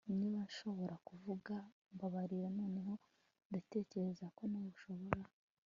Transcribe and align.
niba 0.17 0.39
nshobora 0.47 0.95
kuvuga 1.07 1.53
mbabarira 1.93 2.47
noneho 2.59 2.93
ndatekereza 3.49 4.25
ko 4.35 4.41
nawe 4.51 4.69
ushobora 4.77 5.31